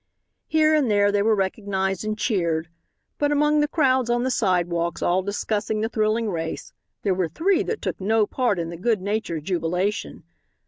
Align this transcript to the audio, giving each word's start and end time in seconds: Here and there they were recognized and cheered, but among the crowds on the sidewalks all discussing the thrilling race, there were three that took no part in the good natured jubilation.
Here 0.47 0.73
and 0.73 0.89
there 0.89 1.11
they 1.11 1.21
were 1.21 1.35
recognized 1.35 2.03
and 2.03 2.17
cheered, 2.17 2.69
but 3.19 3.31
among 3.31 3.59
the 3.59 3.67
crowds 3.67 4.09
on 4.09 4.23
the 4.23 4.31
sidewalks 4.31 5.03
all 5.03 5.21
discussing 5.21 5.81
the 5.81 5.89
thrilling 5.89 6.27
race, 6.31 6.73
there 7.03 7.13
were 7.13 7.29
three 7.29 7.61
that 7.61 7.83
took 7.83 8.01
no 8.01 8.25
part 8.25 8.57
in 8.57 8.71
the 8.71 8.77
good 8.77 8.99
natured 8.99 9.43
jubilation. 9.43 10.23